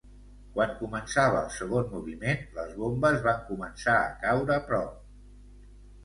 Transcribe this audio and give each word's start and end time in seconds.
Quan 0.53 0.71
començava 0.77 1.41
el 1.41 1.51
segon 1.57 1.91
moviment, 1.91 2.41
les 2.55 2.71
bombes 2.83 3.19
van 3.27 3.43
començar 3.49 3.93
a 3.99 4.15
caure 4.23 4.57
prop. 4.71 5.69